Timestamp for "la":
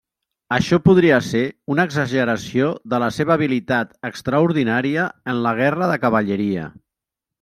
3.03-3.11, 5.49-5.57